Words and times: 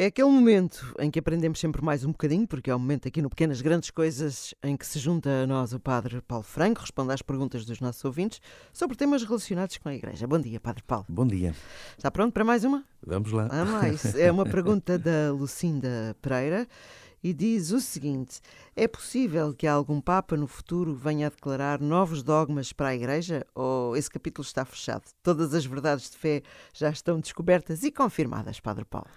É 0.00 0.06
aquele 0.06 0.28
momento 0.28 0.94
em 1.00 1.10
que 1.10 1.18
aprendemos 1.18 1.58
sempre 1.58 1.82
mais 1.82 2.04
um 2.04 2.12
bocadinho, 2.12 2.46
porque 2.46 2.70
é 2.70 2.74
o 2.74 2.78
momento 2.78 3.08
aqui 3.08 3.20
no 3.20 3.28
Pequenas 3.28 3.60
Grandes 3.60 3.90
Coisas 3.90 4.54
em 4.62 4.76
que 4.76 4.86
se 4.86 4.96
junta 5.00 5.28
a 5.28 5.44
nós 5.44 5.72
o 5.72 5.80
Padre 5.80 6.20
Paulo 6.20 6.44
Franco, 6.44 6.82
responde 6.82 7.12
às 7.12 7.20
perguntas 7.20 7.64
dos 7.64 7.80
nossos 7.80 8.04
ouvintes 8.04 8.40
sobre 8.72 8.96
temas 8.96 9.24
relacionados 9.24 9.76
com 9.76 9.88
a 9.88 9.94
Igreja. 9.96 10.24
Bom 10.24 10.38
dia, 10.38 10.60
Padre 10.60 10.84
Paulo. 10.86 11.04
Bom 11.08 11.26
dia. 11.26 11.52
Está 11.96 12.12
pronto 12.12 12.32
para 12.32 12.44
mais 12.44 12.62
uma? 12.62 12.84
Vamos 13.04 13.32
lá. 13.32 13.48
Ah, 13.50 13.64
mais. 13.64 14.04
É 14.14 14.30
uma 14.30 14.44
pergunta 14.44 14.96
da 14.96 15.32
Lucinda 15.32 16.16
Pereira 16.22 16.68
e 17.20 17.34
diz 17.34 17.72
o 17.72 17.80
seguinte: 17.80 18.40
É 18.76 18.86
possível 18.86 19.52
que 19.52 19.66
algum 19.66 20.00
Papa 20.00 20.36
no 20.36 20.46
futuro 20.46 20.94
venha 20.94 21.26
a 21.26 21.30
declarar 21.30 21.80
novos 21.80 22.22
dogmas 22.22 22.72
para 22.72 22.90
a 22.90 22.94
Igreja? 22.94 23.44
Ou 23.52 23.96
esse 23.96 24.08
capítulo 24.08 24.46
está 24.46 24.64
fechado? 24.64 25.02
Todas 25.24 25.52
as 25.54 25.66
verdades 25.66 26.08
de 26.08 26.16
fé 26.16 26.42
já 26.72 26.88
estão 26.88 27.18
descobertas 27.18 27.82
e 27.82 27.90
confirmadas, 27.90 28.60
Padre 28.60 28.84
Paulo? 28.84 29.08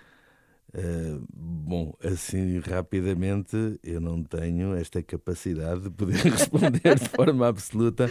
Uh, 0.73 1.21
bom, 1.33 1.93
assim 2.02 2.59
rapidamente 2.59 3.77
eu 3.84 3.99
não 3.99 4.23
tenho 4.23 4.73
esta 4.73 5.03
capacidade 5.03 5.81
de 5.81 5.89
poder 5.89 6.16
responder 6.23 6.97
de 6.97 7.09
forma 7.09 7.45
absoluta 7.45 8.09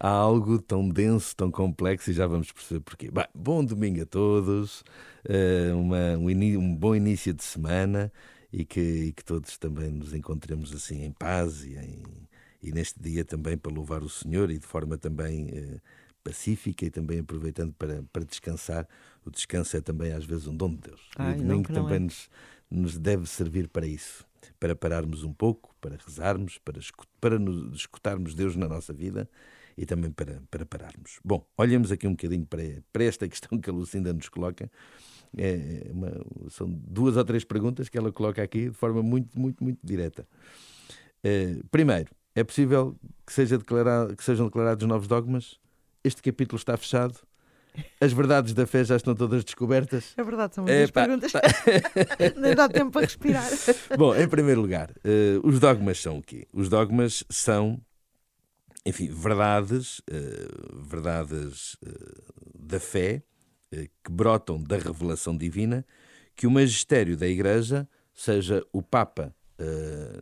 a 0.00 0.08
algo 0.08 0.58
tão 0.58 0.88
denso, 0.88 1.36
tão 1.36 1.50
complexo 1.50 2.10
e 2.10 2.14
já 2.14 2.26
vamos 2.26 2.50
perceber 2.50 2.80
porquê. 2.80 3.10
Bah, 3.10 3.28
bom 3.34 3.62
domingo 3.62 4.02
a 4.02 4.06
todos, 4.06 4.82
uh, 5.28 5.76
uma, 5.76 6.16
um, 6.16 6.28
um, 6.58 6.74
bom 6.74 6.96
início 6.96 7.34
de 7.34 7.44
semana 7.44 8.10
e 8.50 8.64
que, 8.64 8.80
e 8.80 9.12
que, 9.12 9.22
todos 9.22 9.58
também 9.58 9.90
nos 9.90 10.14
encontremos 10.14 10.72
assim 10.72 11.04
em 11.04 11.12
paz 11.12 11.62
e, 11.62 11.76
em, 11.76 12.02
e, 12.62 12.72
neste 12.72 12.98
dia 12.98 13.22
também 13.22 13.58
para 13.58 13.70
louvar 13.70 14.02
o 14.02 14.08
Senhor 14.08 14.50
e 14.50 14.58
de 14.58 14.66
forma 14.66 14.96
também 14.96 15.48
uh, 15.50 15.80
pacífica 16.28 16.84
e 16.84 16.90
também 16.90 17.20
aproveitando 17.20 17.72
para, 17.72 18.02
para 18.12 18.24
descansar. 18.24 18.86
O 19.24 19.30
descanso 19.30 19.76
é 19.76 19.80
também 19.80 20.12
às 20.12 20.24
vezes 20.24 20.46
um 20.46 20.54
dom 20.54 20.70
de 20.70 20.82
Deus. 20.82 21.00
Ai, 21.16 21.32
e 21.32 21.34
o 21.36 21.38
domingo 21.38 21.72
também 21.72 21.96
é. 21.96 22.00
nos, 22.00 22.30
nos 22.70 22.98
deve 22.98 23.26
servir 23.26 23.68
para 23.68 23.86
isso. 23.86 24.26
Para 24.60 24.76
pararmos 24.76 25.24
um 25.24 25.32
pouco, 25.32 25.74
para 25.80 25.96
rezarmos, 26.06 26.58
para, 26.58 26.80
para 27.20 27.38
nos 27.38 27.74
escutarmos 27.74 28.34
Deus 28.34 28.56
na 28.56 28.68
nossa 28.68 28.92
vida 28.92 29.28
e 29.76 29.86
também 29.86 30.10
para, 30.10 30.42
para 30.50 30.66
pararmos. 30.66 31.18
Bom, 31.24 31.46
olhemos 31.56 31.90
aqui 31.90 32.06
um 32.06 32.10
bocadinho 32.10 32.44
para, 32.44 32.62
para 32.92 33.04
esta 33.04 33.26
questão 33.26 33.58
que 33.58 33.70
a 33.70 33.72
Lucinda 33.72 34.12
nos 34.12 34.28
coloca. 34.28 34.70
É 35.36 35.90
uma, 35.90 36.10
são 36.50 36.68
duas 36.68 37.16
ou 37.16 37.24
três 37.24 37.44
perguntas 37.44 37.88
que 37.88 37.96
ela 37.96 38.12
coloca 38.12 38.42
aqui 38.42 38.68
de 38.68 38.74
forma 38.76 39.02
muito, 39.02 39.38
muito, 39.38 39.62
muito 39.62 39.78
direta. 39.82 40.26
Uh, 41.24 41.64
primeiro, 41.70 42.10
é 42.34 42.44
possível 42.44 42.96
que, 43.26 43.32
seja 43.32 43.58
declarado, 43.58 44.16
que 44.16 44.24
sejam 44.24 44.46
declarados 44.46 44.86
novos 44.86 45.08
dogmas? 45.08 45.58
Este 46.08 46.22
capítulo 46.22 46.56
está 46.58 46.74
fechado? 46.74 47.18
As 48.00 48.14
verdades 48.14 48.54
da 48.54 48.66
fé 48.66 48.82
já 48.82 48.96
estão 48.96 49.14
todas 49.14 49.44
descobertas? 49.44 50.14
É 50.16 50.24
verdade, 50.24 50.54
são 50.54 50.64
muitas 50.64 50.88
Epá, 50.88 51.04
perguntas. 51.04 51.32
Nem 52.34 52.54
dá 52.54 52.66
tempo 52.66 52.90
para 52.90 53.02
respirar. 53.02 53.46
Bom, 53.98 54.16
em 54.16 54.26
primeiro 54.26 54.62
lugar, 54.62 54.90
uh, 54.90 55.46
os 55.46 55.60
dogmas 55.60 56.00
são 56.00 56.16
o 56.16 56.22
quê? 56.22 56.46
Os 56.50 56.70
dogmas 56.70 57.24
são, 57.28 57.78
enfim, 58.86 59.08
verdades, 59.08 59.98
uh, 59.98 60.82
verdades 60.82 61.74
uh, 61.74 62.58
da 62.58 62.80
fé 62.80 63.22
que 63.70 64.10
brotam 64.10 64.62
da 64.62 64.78
revelação 64.78 65.36
divina, 65.36 65.84
que 66.34 66.46
o 66.46 66.50
magistério 66.50 67.18
da 67.18 67.28
Igreja, 67.28 67.86
seja 68.14 68.64
o 68.72 68.80
Papa 68.80 69.34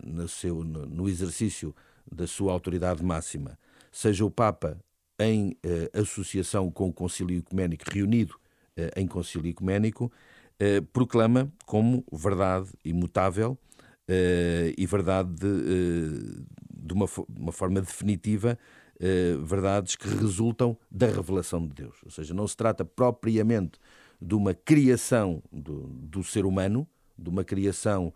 no, 0.02 0.26
seu, 0.26 0.64
no, 0.64 0.84
no 0.84 1.08
exercício 1.08 1.72
da 2.10 2.26
sua 2.26 2.52
autoridade 2.52 3.04
máxima, 3.04 3.56
seja 3.92 4.24
o 4.24 4.30
Papa 4.32 4.76
em 5.18 5.50
uh, 5.50 6.00
associação 6.00 6.70
com 6.70 6.88
o 6.88 6.92
Concílio 6.92 7.38
Ecuménico, 7.38 7.84
reunido 7.90 8.34
uh, 8.34 9.00
em 9.00 9.06
Concílio 9.06 9.50
Ecuménico, 9.50 10.12
uh, 10.60 10.82
proclama 10.92 11.50
como 11.64 12.04
verdade 12.12 12.68
imutável 12.84 13.58
e 14.78 14.86
verdade 14.86 15.30
de, 15.34 16.44
de 16.72 16.94
uma, 16.94 17.06
uma, 17.36 17.50
forma 17.50 17.80
definitiva, 17.80 18.56
verdades 19.42 19.96
que 19.96 20.06
resultam 20.06 20.78
da 20.88 21.08
revelação 21.08 21.66
de 21.66 21.74
Deus. 21.74 21.96
Ou 22.04 22.10
seja, 22.12 22.32
não 22.32 22.46
se 22.46 22.56
trata 22.56 22.84
propriamente 22.84 23.80
de 24.22 24.32
uma 24.36 24.54
criação 24.54 25.42
do, 25.50 25.88
do 25.88 26.22
ser 26.22 26.46
humano, 26.46 26.86
de 27.18 27.28
uma 27.28 27.42
criação 27.42 28.14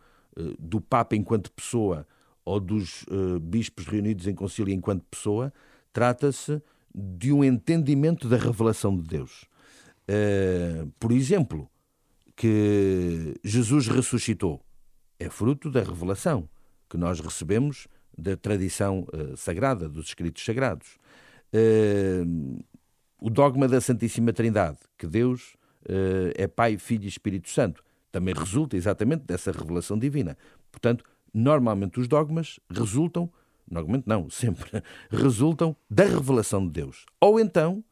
do 0.60 0.80
Papa 0.80 1.16
enquanto 1.16 1.50
pessoa 1.50 2.06
ou 2.44 2.60
dos 2.60 3.04
bispos 3.42 3.84
reunidos 3.84 4.28
em 4.28 4.34
concílio 4.36 4.72
enquanto 4.72 5.02
pessoa, 5.10 5.52
trata-se 5.92 6.62
de 6.94 7.32
um 7.32 7.44
entendimento 7.44 8.28
da 8.28 8.36
revelação 8.36 8.96
de 8.96 9.06
Deus. 9.06 9.44
Uh, 10.08 10.90
por 10.98 11.12
exemplo, 11.12 11.70
que 12.34 13.34
Jesus 13.44 13.86
ressuscitou 13.86 14.60
é 15.18 15.28
fruto 15.28 15.70
da 15.70 15.82
revelação 15.82 16.48
que 16.88 16.96
nós 16.96 17.20
recebemos 17.20 17.86
da 18.16 18.36
tradição 18.36 19.06
uh, 19.12 19.36
sagrada, 19.36 19.88
dos 19.88 20.06
escritos 20.06 20.44
sagrados. 20.44 20.98
Uh, 21.54 22.64
o 23.20 23.30
dogma 23.30 23.68
da 23.68 23.80
Santíssima 23.80 24.32
Trindade, 24.32 24.78
que 24.98 25.06
Deus 25.06 25.56
é 26.36 26.46
Pai, 26.46 26.76
Filho 26.76 27.04
e 27.04 27.08
Espírito 27.08 27.48
Santo, 27.48 27.82
também 28.12 28.34
resulta 28.34 28.76
exatamente 28.76 29.24
dessa 29.24 29.50
revelação 29.50 29.98
divina. 29.98 30.36
Portanto, 30.70 31.04
normalmente 31.32 32.00
os 32.00 32.08
dogmas 32.08 32.60
resultam 32.70 33.30
normalmente 33.70 34.04
não, 34.06 34.28
sempre, 34.30 34.82
resultam 35.10 35.76
da 35.88 36.04
revelação 36.04 36.66
de 36.66 36.72
Deus. 36.72 37.06
Ou 37.20 37.38
então, 37.38 37.84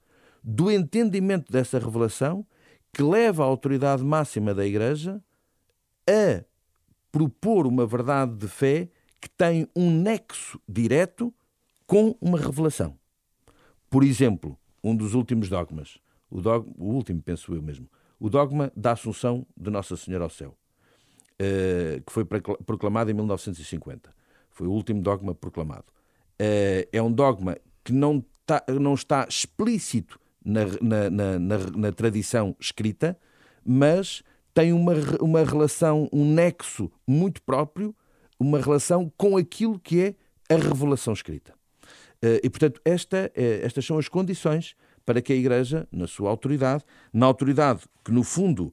do 0.43 0.71
entendimento 0.71 1.53
dessa 1.53 1.78
revelação 1.78 2.44
que 2.93 3.03
leva 3.03 3.43
a 3.43 3.47
autoridade 3.47 4.03
máxima 4.03 4.55
da 4.55 4.66
Igreja 4.66 5.22
a 6.09 6.43
propor 7.12 7.66
uma 7.66 7.87
verdade 7.87 8.34
de 8.34 8.49
fé 8.49 8.89
que 9.21 9.28
tem 9.28 9.69
um 9.75 9.91
nexo 9.91 10.61
direto 10.69 11.33
com 11.87 12.16
uma 12.21 12.39
revelação. 12.39 12.97
Por 13.91 14.05
exemplo, 14.05 14.56
um 14.83 14.95
dos 14.95 15.15
últimos 15.15 15.49
dogmas, 15.49 15.99
o, 16.31 16.41
dogma, 16.41 16.72
o 16.77 16.93
último, 16.93 17.21
penso 17.22 17.55
eu 17.55 17.62
mesmo, 17.62 17.89
o 18.21 18.28
dogma 18.28 18.72
da 18.77 18.93
Assunção 18.93 19.47
de 19.56 19.71
Nossa 19.71 19.97
Senhora 19.97 20.25
ao 20.25 20.31
Céu, 20.31 20.56
eh, 21.39 22.03
que 22.06 22.12
foi 22.12 22.25
proclamado 22.25 23.10
em 23.10 23.15
1950. 23.15 24.15
Foi 24.59 24.67
o 24.67 24.73
último 24.73 25.01
dogma 25.01 25.37
proclamado. 25.37 25.85
Eh, 26.37 26.89
é 26.93 27.01
um 27.01 27.13
dogma 27.13 27.57
que 27.85 27.93
não, 27.93 28.25
tá, 28.45 28.65
não 28.81 28.95
está 28.95 29.25
explícito 29.29 30.19
na, 30.45 30.65
na, 30.83 31.39
na, 31.39 31.59
na, 31.77 31.93
tradição 31.93 32.57
escrita, 32.59 33.17
mas 33.65 34.21
tem 34.53 34.73
uma, 34.73 34.95
uma 35.21 35.45
relação, 35.45 36.09
um 36.13 36.29
nexo 36.35 36.91
muito 37.07 37.41
próprio, 37.43 37.95
uma 38.37 38.61
relação 38.61 39.13
com 39.17 39.37
aquilo 39.37 39.79
que 39.79 40.01
é 40.03 40.53
a 40.53 40.59
revelação 40.59 41.13
escrita. 41.13 41.55
Eh, 42.21 42.41
e, 42.43 42.51
portanto, 42.51 42.81
esta, 42.85 43.31
eh, 43.37 43.61
estas 43.63 43.87
são 43.87 43.97
as 43.97 44.09
condições 44.09 44.75
para 45.07 45.23
que 45.23 45.33
a 45.33 45.37
Igreja, 45.37 45.87
na 45.93 46.09
sua 46.09 46.31
autoridade, 46.31 46.83
na 47.13 47.27
autoridade 47.27 47.85
que, 48.05 48.11
no 48.11 48.25
fundo, 48.25 48.73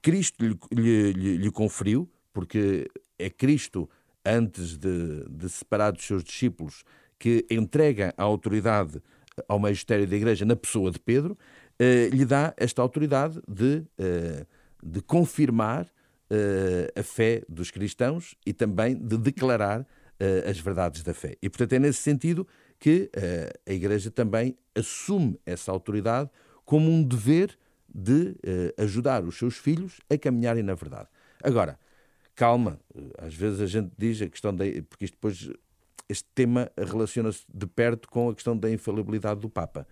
Cristo 0.00 0.44
lhe, 0.44 1.12
lhe, 1.12 1.36
lhe 1.38 1.50
conferiu, 1.50 2.08
porque 2.32 2.88
é 3.18 3.28
Cristo 3.28 3.90
antes 4.28 4.76
de, 4.76 5.24
de 5.28 5.48
separar 5.48 5.92
dos 5.92 6.04
seus 6.04 6.22
discípulos, 6.22 6.84
que 7.18 7.44
entrega 7.50 8.14
a 8.16 8.22
autoridade 8.22 9.02
ao 9.48 9.58
magistério 9.58 10.06
da 10.06 10.16
Igreja 10.16 10.44
na 10.44 10.56
pessoa 10.56 10.90
de 10.90 10.98
Pedro, 10.98 11.36
eh, 11.78 12.08
lhe 12.12 12.24
dá 12.24 12.54
esta 12.56 12.82
autoridade 12.82 13.40
de, 13.48 13.84
eh, 13.98 14.46
de 14.82 15.00
confirmar 15.00 15.86
eh, 16.30 16.92
a 16.96 17.02
fé 17.02 17.42
dos 17.48 17.70
cristãos 17.70 18.34
e 18.44 18.52
também 18.52 18.94
de 18.94 19.16
declarar 19.16 19.86
eh, 20.20 20.44
as 20.48 20.58
verdades 20.58 21.02
da 21.02 21.14
fé. 21.14 21.36
E, 21.40 21.48
portanto, 21.48 21.72
é 21.74 21.78
nesse 21.78 22.00
sentido 22.00 22.46
que 22.78 23.10
eh, 23.14 23.52
a 23.66 23.72
Igreja 23.72 24.10
também 24.10 24.56
assume 24.74 25.38
essa 25.46 25.70
autoridade 25.70 26.30
como 26.64 26.90
um 26.90 27.02
dever 27.02 27.56
de 27.92 28.36
eh, 28.42 28.74
ajudar 28.78 29.24
os 29.24 29.38
seus 29.38 29.56
filhos 29.56 30.00
a 30.10 30.18
caminharem 30.18 30.62
na 30.62 30.74
verdade. 30.74 31.08
Agora, 31.42 31.78
calma. 32.38 32.78
Às 33.18 33.34
vezes 33.34 33.60
a 33.60 33.66
gente 33.66 33.90
diz 33.98 34.22
a 34.22 34.28
questão 34.28 34.54
da. 34.54 34.64
Porque 34.88 35.04
isto 35.04 35.14
depois. 35.14 35.50
Este 36.08 36.26
tema 36.34 36.70
relaciona-se 36.74 37.44
de 37.52 37.66
perto 37.66 38.08
com 38.08 38.30
a 38.30 38.34
questão 38.34 38.56
da 38.56 38.70
infalibilidade 38.70 39.40
do 39.40 39.50
Papa. 39.50 39.86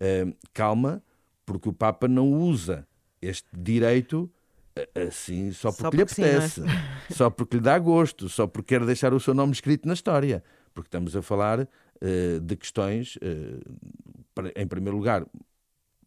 Uh, 0.00 0.34
calma, 0.52 1.00
porque 1.46 1.68
o 1.68 1.72
Papa 1.72 2.08
não 2.08 2.32
usa 2.32 2.88
este 3.22 3.48
direito 3.52 4.28
assim 4.94 5.52
só 5.52 5.70
porque, 5.70 5.82
só 5.82 5.90
porque 5.90 5.96
lhe 5.96 6.02
apetece, 6.02 6.62
sim, 6.62 6.66
é? 6.66 7.14
só 7.14 7.30
porque 7.30 7.56
lhe 7.56 7.62
dá 7.62 7.78
gosto, 7.78 8.28
só 8.28 8.46
porque 8.46 8.74
quer 8.74 8.84
deixar 8.84 9.12
o 9.14 9.20
seu 9.20 9.34
nome 9.34 9.52
escrito 9.52 9.86
na 9.86 9.94
história. 9.94 10.42
Porque 10.74 10.88
estamos 10.88 11.14
a 11.14 11.22
falar 11.22 11.60
uh, 11.60 12.40
de 12.40 12.56
questões, 12.56 13.16
uh, 13.16 14.50
em 14.56 14.66
primeiro 14.66 14.96
lugar, 14.96 15.24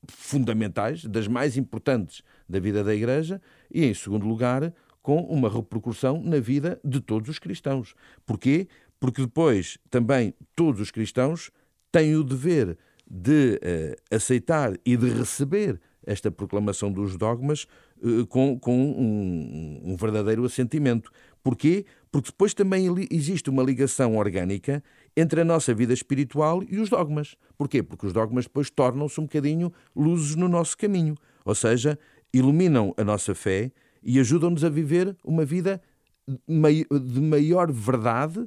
fundamentais, 0.07 1.05
das 1.05 1.27
mais 1.27 1.55
importantes 1.55 2.21
da 2.49 2.59
vida 2.59 2.83
da 2.83 2.93
Igreja, 2.93 3.41
e 3.71 3.85
em 3.85 3.93
segundo 3.93 4.25
lugar, 4.25 4.73
com 5.03 5.21
uma 5.21 5.49
repercussão 5.49 6.23
na 6.23 6.39
vida 6.39 6.79
de 6.83 6.99
todos 7.01 7.29
os 7.29 7.37
cristãos. 7.37 7.93
Porquê? 8.25 8.67
Porque 8.99 9.21
depois 9.21 9.77
também 9.91 10.33
todos 10.55 10.79
os 10.79 10.89
cristãos 10.89 11.51
têm 11.91 12.15
o 12.15 12.23
dever 12.23 12.77
de 13.05 13.59
uh, 13.61 14.15
aceitar 14.15 14.73
e 14.85 14.95
de 14.95 15.09
receber 15.09 15.79
esta 16.05 16.31
proclamação 16.31 16.91
dos 16.91 17.17
dogmas 17.17 17.67
uh, 18.01 18.25
com, 18.27 18.57
com 18.57 18.73
um, 18.73 19.81
um, 19.91 19.95
verdadeiro 19.97 20.45
assentimento. 20.45 21.11
Porquê? 21.43 21.85
Porque 22.09 22.31
depois 22.31 22.53
também 22.53 22.87
existe 23.11 23.49
uma 23.49 23.61
ligação 23.61 24.15
orgânica 24.17 24.81
entre 25.17 25.41
a 25.41 25.45
nossa 25.45 25.73
vida 25.73 25.93
espiritual 25.93 26.63
e 26.63 26.79
os 26.79 26.89
dogmas. 26.89 27.35
Porquê? 27.57 27.83
Porque 27.83 28.07
os 28.07 28.13
dogmas 28.13 28.45
depois 28.45 28.69
tornam-se 28.69 29.19
um 29.19 29.23
bocadinho 29.23 29.71
luzes 29.93 30.35
no 30.35 30.47
nosso 30.47 30.77
caminho, 30.77 31.15
ou 31.43 31.53
seja, 31.53 31.99
iluminam 32.33 32.93
a 32.97 33.03
nossa 33.03 33.35
fé 33.35 33.71
e 34.03 34.19
ajudam-nos 34.19 34.63
a 34.63 34.69
viver 34.69 35.15
uma 35.23 35.45
vida 35.45 35.81
de 36.27 37.21
maior 37.21 37.71
verdade 37.71 38.45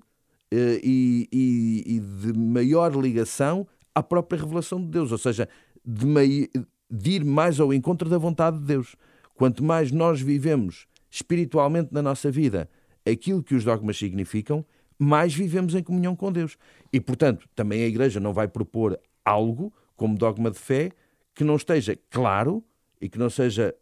eh, 0.51 0.81
e, 0.83 1.29
e, 1.33 1.97
e, 1.97 2.01
de 2.01 2.39
maior 2.39 2.95
ligação 2.95 3.67
à 3.95 4.03
própria 4.03 4.41
revelação 4.41 4.81
de 4.81 4.89
Deus, 4.89 5.13
ou 5.13 5.19
seja, 5.19 5.49
de, 5.85 6.07
mei, 6.07 6.49
de 6.91 7.11
ir 7.11 7.25
mais 7.25 7.61
ao 7.61 7.73
encontro 7.73 8.09
da 8.09 8.19
vontade 8.19 8.59
de 8.59 8.65
Deus. 8.65 8.97
Quanto 9.35 9.63
mais 9.63 9.93
nós 9.93 10.21
vivemos 10.21 10.87
espiritualmente 11.11 11.93
na 11.93 12.03
nossa 12.03 12.31
vida 12.31 12.69
aquilo 13.05 13.43
que 13.43 13.55
os 13.55 13.65
dogmas 13.65 13.97
significam, 13.97 14.65
mais 14.99 15.35
vivemos 15.35 15.75
em 15.75 15.83
comunhão 15.83 16.17
com 16.17 16.33
Deus. 16.33 16.57
E, 16.93 17.01
portanto, 17.01 17.49
também 17.55 17.83
a 17.83 17.87
Igreja 17.87 18.19
não 18.19 18.33
vai 18.33 18.49
propor 18.49 18.99
algo 19.25 19.73
como 19.97 20.17
dogma 20.17 20.51
de 20.51 20.59
fé 20.59 20.91
que 21.35 21.45
não 21.45 21.57
esteja 21.57 21.99
claro 22.11 22.65
e 23.01 23.09
que 23.09 23.19
não 23.19 23.29
seja 23.29 23.75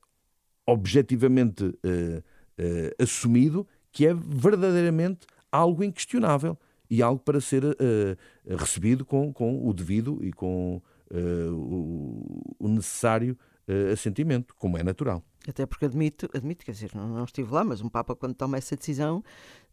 objetivamente 0.66 1.64
uh, 1.64 1.74
uh, 1.78 3.02
assumido 3.02 3.66
que 3.92 4.06
é 4.06 4.14
verdadeiramente 4.14 5.26
algo 5.50 5.84
inquestionável 5.84 6.58
e 6.90 7.02
algo 7.02 7.20
para 7.20 7.40
ser 7.40 7.64
uh, 7.64 7.76
recebido 8.56 9.04
com, 9.04 9.32
com 9.32 9.66
o 9.66 9.72
devido 9.72 10.18
e 10.22 10.32
com 10.32 10.80
o, 11.10 12.54
o, 12.58 12.68
necessário 12.68 13.38
assentimento, 13.92 14.52
como 14.58 14.76
é 14.76 14.82
natural. 14.82 15.22
Até 15.46 15.64
porque 15.64 15.84
admito, 15.84 16.28
admito, 16.34 16.64
quer 16.64 16.72
dizer, 16.72 16.90
não, 16.92 17.06
não 17.08 17.24
estive 17.24 17.52
lá, 17.52 17.62
mas 17.62 17.80
um 17.80 17.88
Papa, 17.88 18.16
quando 18.16 18.34
toma 18.34 18.56
essa 18.56 18.74
decisão, 18.74 19.22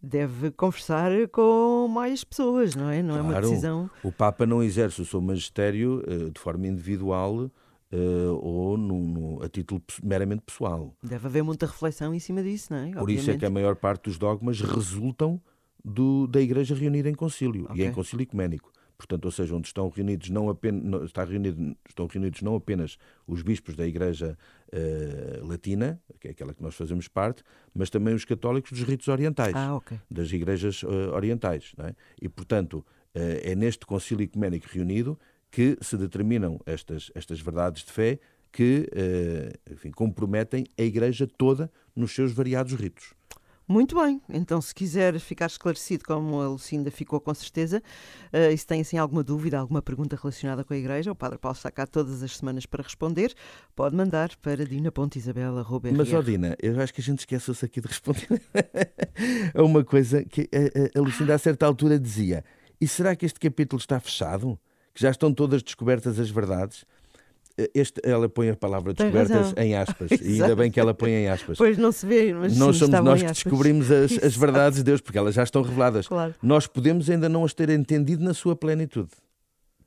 deve 0.02 0.52
conversar 0.52 1.12
com 1.30 1.88
mais 1.88 2.24
pessoas, 2.24 2.76
não 2.76 2.90
é? 2.90 3.02
Não 3.02 3.16
claro, 3.16 3.28
é 3.28 3.32
uma 3.32 3.42
decisão. 3.42 3.90
O 4.04 4.12
Papa 4.12 4.46
não 4.46 4.62
exerce 4.62 5.02
o 5.02 5.06
seu 5.06 5.20
magistério 5.20 6.04
de 6.32 6.40
forma 6.40 6.68
individual 6.68 7.50
Uh, 7.92 8.32
ou 8.42 8.78
no, 8.78 9.00
no, 9.00 9.44
a 9.44 9.50
título 9.50 9.82
meramente 10.02 10.44
pessoal. 10.44 10.96
Deve 11.04 11.28
haver 11.28 11.44
muita 11.44 11.66
reflexão 11.66 12.14
em 12.14 12.20
cima 12.20 12.42
disso, 12.42 12.72
não 12.72 12.80
é? 12.80 12.92
Por 12.92 13.02
Obviamente. 13.02 13.20
isso 13.20 13.32
é 13.32 13.38
que 13.38 13.46
a 13.46 13.50
maior 13.50 13.76
parte 13.76 14.04
dos 14.04 14.18
dogmas 14.18 14.62
resultam 14.62 15.42
do, 15.84 16.28
da 16.28 16.40
Igreja 16.40 16.74
reunida 16.76 17.10
em 17.10 17.14
concílio 17.14 17.66
okay. 17.66 17.84
e 17.84 17.88
em 17.88 17.92
concílio 17.92 18.24
ecuménico. 18.24 18.72
Portanto, 19.02 19.26
ou 19.26 19.32
seja, 19.32 19.56
onde 19.56 19.68
estão 19.68 19.90
reunidos 19.90 20.30
não 20.30 20.48
apenas, 20.48 21.06
está 21.06 21.24
reunido, 21.24 21.76
estão 21.90 22.06
reunidos 22.06 22.42
não 22.44 22.56
apenas 22.56 23.00
os 23.26 23.42
bispos 23.42 23.76
da 23.76 23.86
Igreja 23.86 24.38
uh, 24.72 25.48
Latina, 25.48 26.00
que 26.20 26.28
é 26.28 26.32
aquela 26.32 26.54
que 26.54 26.62
nós 26.62 26.76
fazemos 26.76 27.08
parte, 27.08 27.44
mas 27.74 27.90
também 27.90 28.14
os 28.14 28.26
católicos 28.26 28.72
dos 28.72 28.84
ritos 28.84 29.08
orientais, 29.08 29.56
ah, 29.56 29.76
okay. 29.76 30.00
das 30.10 30.32
igrejas 30.32 30.84
uh, 30.84 31.12
orientais. 31.16 31.74
É? 31.80 31.96
E, 32.22 32.30
portanto, 32.30 32.86
é 33.14 33.54
neste 33.56 33.86
concílio 33.86 34.24
ecuménico 34.24 34.68
reunido 34.70 35.20
que 35.51 35.77
se 35.81 35.98
determinam 35.98 36.59
estas, 36.65 37.12
estas 37.13 37.39
verdades 37.42 37.83
de 37.83 37.92
fé 37.92 38.19
que 38.51 38.89
uh, 38.92 39.74
enfim, 39.74 39.92
comprometem 39.92 40.65
a 40.77 40.81
Igreja 40.81 41.27
toda 41.38 41.71
nos 41.95 42.13
seus 42.13 42.31
variados 42.31 42.74
ritos. 42.74 43.13
Muito 43.68 43.95
bem, 43.95 44.21
então 44.27 44.59
se 44.59 44.75
quiser 44.75 45.18
ficar 45.18 45.45
esclarecido 45.45 46.03
como 46.03 46.42
a 46.42 46.48
Lucinda 46.50 46.92
ficou 46.92 47.21
com 47.21 47.33
certeza, 47.33 47.81
uh, 48.33 48.51
e 48.51 48.57
se 48.57 48.68
tem 48.68 48.81
assim 48.81 48.98
alguma 48.98 49.24
dúvida, 49.24 49.57
alguma 49.57 49.81
pergunta 49.81 50.18
relacionada 50.21 50.63
com 50.63 50.74
a 50.74 50.77
Igreja, 50.77 51.12
o 51.12 51.15
Padre 51.15 51.38
Paulo 51.38 51.56
está 51.56 51.71
cá 51.71 51.88
todas 51.88 52.21
as 52.21 52.36
semanas 52.36 52.65
para 52.65 52.83
responder, 52.83 53.33
pode 53.74 53.95
mandar 53.95 54.36
para 54.42 54.65
dina.isabela.br. 54.65 55.89
Mas, 55.95 56.12
ó 56.12 56.21
Dina, 56.21 56.57
eu 56.62 56.77
acho 56.81 56.94
que 56.94 57.00
a 57.00 57.04
gente 57.04 57.19
esqueceu-se 57.19 57.63
aqui 57.63 57.80
de 57.80 57.88
responder 57.88 58.42
a 59.56 59.63
uma 59.63 59.86
coisa 59.86 60.25
que 60.25 60.50
a, 60.51 60.97
a, 60.97 61.00
a 61.00 61.01
Lucinda 61.01 61.33
a 61.33 61.38
certa 61.38 61.65
altura 61.65 61.97
dizia, 61.97 62.44
e 62.80 62.86
será 62.86 63.15
que 63.15 63.25
este 63.25 63.39
capítulo 63.39 63.80
está 63.80 64.01
fechado? 64.01 64.59
Que 64.94 65.02
já 65.02 65.10
estão 65.10 65.34
todas 65.34 65.62
descobertas 65.64 66.20
as 66.20 66.30
verdades. 66.30 66.86
Eh, 67.58 67.70
este, 67.76 68.02
ela 68.04 68.30
põe 68.30 68.50
a 68.50 68.56
palavra 68.56 68.94
descobertas 68.94 69.54
em 69.58 69.76
aspas, 69.76 70.12
e 70.22 70.42
ainda 70.42 70.56
bem 70.56 70.72
que 70.72 70.80
ela 70.80 70.94
põe 70.94 71.12
em 71.12 71.30
aspas. 71.30 71.58
Pois 71.58 71.78
não 71.78 71.92
se 71.92 72.06
vê, 72.06 72.34
mas 72.34 72.58
não 72.58 72.72
sim, 72.72 72.80
somos 72.80 73.04
nós 73.04 73.22
que 73.22 73.28
descobrimos 73.28 73.92
as, 73.92 74.24
as 74.24 74.36
verdades 74.36 74.80
de 74.80 74.84
Deus, 74.84 75.02
porque 75.02 75.18
elas 75.18 75.36
já 75.36 75.44
estão 75.44 75.62
reveladas. 75.62 76.08
Claro. 76.08 76.34
Nós 76.42 76.68
podemos 76.68 77.10
ainda 77.10 77.28
não 77.28 77.44
as 77.44 77.54
ter 77.54 77.70
entendido 77.70 78.24
na 78.24 78.34
sua 78.34 78.56
plenitude. 78.56 79.10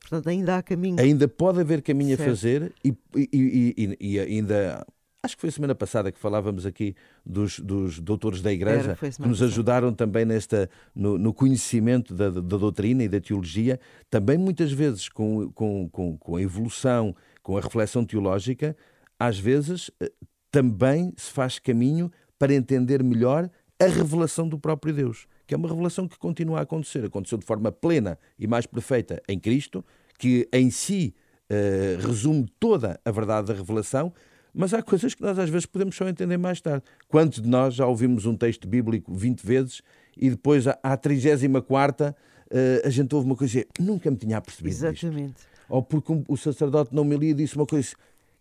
Portanto, 0.00 0.28
ainda 0.28 0.58
há 0.58 0.62
caminho. 0.62 1.00
Ainda 1.00 1.26
pode 1.26 1.60
haver 1.60 1.80
caminho 1.80 2.16
certo. 2.16 2.28
a 2.28 2.32
fazer 2.32 2.72
e, 2.84 2.94
e, 3.16 3.74
e, 3.76 3.96
e, 4.00 4.20
ainda 4.20 4.86
acho 5.24 5.36
que 5.36 5.40
foi 5.40 5.50
semana 5.50 5.74
passada 5.74 6.12
que 6.12 6.18
falávamos 6.18 6.66
aqui 6.66 6.94
dos, 7.24 7.58
dos 7.58 7.98
doutores 7.98 8.42
da 8.42 8.52
Igreja, 8.52 8.96
Era, 9.00 9.12
que 9.12 9.22
nos 9.22 9.42
ajudaram 9.42 9.92
também 9.92 10.24
nesta, 10.26 10.68
no, 10.94 11.16
no 11.16 11.32
conhecimento 11.32 12.14
da, 12.14 12.28
da, 12.28 12.40
doutrina 12.40 13.02
e 13.02 13.08
da 13.08 13.18
teologia, 13.18 13.80
também 14.10 14.36
muitas 14.36 14.70
vezes 14.70 15.08
com, 15.08 15.50
com, 15.52 15.88
com, 15.88 16.18
com 16.18 16.36
a 16.36 16.42
evolução, 16.42 17.16
com 17.42 17.56
a 17.56 17.60
reflexão 17.60 18.04
teológica, 18.04 18.76
às 19.18 19.38
vezes 19.38 19.90
eh, 19.98 20.12
também 20.50 21.12
se 21.16 21.30
faz 21.30 21.58
caminho 21.58 22.12
para 22.38 22.52
entender 22.52 23.02
melhor 23.02 23.48
a 23.80 23.86
revelação 23.86 24.46
do 24.46 24.58
próprio 24.58 24.92
Deus, 24.92 25.26
que 25.46 25.54
é 25.54 25.56
uma 25.56 25.68
revelação 25.68 26.06
que 26.06 26.18
continua 26.18 26.58
a 26.58 26.62
acontecer, 26.62 27.04
aconteceu 27.04 27.38
de 27.38 27.46
forma 27.46 27.72
plena 27.72 28.18
e 28.38 28.46
mais 28.46 28.66
perfeita 28.66 29.22
em 29.26 29.38
Cristo, 29.38 29.82
que 30.18 30.46
em 30.52 30.70
si 30.70 31.14
uh, 31.50 32.06
resume 32.06 32.46
toda 32.60 33.00
a 33.04 33.10
verdade 33.10 33.48
da 33.48 33.54
revelação, 33.54 34.12
mas 34.54 34.72
há 34.72 34.82
coisas 34.82 35.14
que 35.14 35.22
nós 35.22 35.38
às 35.38 35.50
vezes 35.50 35.66
podemos 35.66 35.96
só 35.96 36.08
entender 36.08 36.36
mais 36.36 36.60
tarde. 36.60 36.84
Quantos 37.08 37.42
de 37.42 37.48
nós 37.48 37.74
já 37.74 37.86
ouvimos 37.86 38.24
um 38.24 38.36
texto 38.36 38.68
bíblico 38.68 39.12
20 39.12 39.44
vezes 39.44 39.82
e 40.16 40.30
depois, 40.30 40.66
à 40.66 40.96
34 40.96 42.14
eh, 42.50 42.82
a 42.84 42.90
gente 42.90 43.14
ouve 43.14 43.26
uma 43.26 43.36
coisa 43.36 43.60
e 43.60 43.66
nunca 43.80 44.10
me 44.10 44.16
tinha 44.16 44.40
percebido 44.40 44.72
Exatamente. 44.72 45.38
Isto. 45.38 45.48
Ou 45.68 45.82
porque 45.82 46.12
o 46.28 46.36
sacerdote 46.36 46.94
não 46.94 47.04
me 47.04 47.16
lia 47.16 47.30
e 47.30 47.34
disse 47.34 47.56
uma 47.56 47.66
coisa 47.66 47.88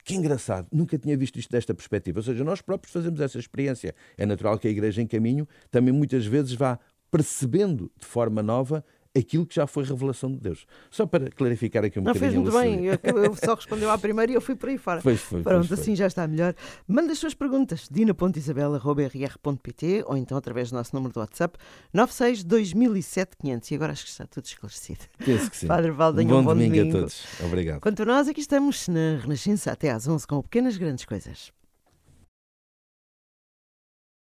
que 0.03 0.15
engraçado, 0.15 0.67
nunca 0.71 0.97
tinha 0.97 1.15
visto 1.17 1.39
isto 1.39 1.49
desta 1.49 1.73
perspectiva. 1.73 2.19
Ou 2.19 2.23
seja, 2.23 2.43
nós 2.43 2.61
próprios 2.61 2.91
fazemos 2.91 3.19
essa 3.21 3.39
experiência. 3.39 3.95
É 4.17 4.25
natural 4.25 4.59
que 4.59 4.67
a 4.67 4.71
Igreja 4.71 5.01
em 5.01 5.07
caminho 5.07 5.47
também 5.71 5.93
muitas 5.93 6.25
vezes 6.25 6.53
vá 6.53 6.77
percebendo 7.09 7.91
de 7.97 8.05
forma 8.05 8.43
nova 8.43 8.83
aquilo 9.15 9.45
que 9.45 9.53
já 9.55 9.65
foi 9.67 9.83
revelação 9.83 10.31
de 10.31 10.39
Deus. 10.39 10.65
Só 10.89 11.05
para 11.05 11.29
clarificar 11.29 11.85
aqui 11.85 11.99
um 11.99 12.03
não, 12.03 12.13
bocadinho. 12.13 12.43
Não, 12.43 12.51
fez 12.51 12.63
muito 12.63 12.81
bem. 12.81 12.99
Eu, 13.03 13.23
eu, 13.23 13.35
só 13.35 13.53
respondeu 13.53 13.91
à 13.91 13.97
primeira 13.97 14.31
e 14.31 14.35
eu 14.35 14.41
fui 14.41 14.55
por 14.55 14.69
aí 14.69 14.77
fora. 14.77 15.01
Pois 15.01 15.19
foi. 15.21 15.43
Pronto, 15.43 15.67
pois 15.67 15.79
assim 15.79 15.91
foi. 15.91 15.97
já 15.97 16.07
está 16.07 16.27
melhor. 16.27 16.55
Manda 16.87 17.11
as 17.13 17.19
suas 17.19 17.33
perguntas. 17.33 17.87
dina.isabela.rr.pt 17.89 20.03
ou 20.07 20.17
então 20.17 20.37
através 20.37 20.69
do 20.71 20.77
nosso 20.77 20.95
número 20.95 21.13
do 21.13 21.19
WhatsApp 21.19 21.59
96 21.93 22.43
2007 22.43 23.37
500. 23.37 23.71
E 23.71 23.75
agora 23.75 23.91
acho 23.91 24.03
que 24.03 24.09
está 24.09 24.25
tudo 24.25 24.45
esclarecido. 24.45 25.01
Penso 25.23 25.51
que 25.51 25.57
sim. 25.57 25.67
Padre 25.67 25.91
Valdanha, 25.91 26.27
um 26.27 26.31
bom, 26.37 26.43
bom 26.43 26.55
domingo, 26.55 26.75
domingo 26.75 26.97
a 26.97 27.01
todos. 27.01 27.23
Obrigado. 27.43 27.81
Quanto 27.81 28.01
a 28.01 28.05
nós, 28.05 28.27
aqui 28.27 28.41
estamos 28.41 28.87
na 28.87 29.19
Renascença 29.21 29.71
até 29.71 29.91
às 29.91 30.07
11 30.07 30.25
com 30.27 30.41
Pequenas 30.41 30.75
Grandes 30.77 31.05
Coisas. 31.05 31.53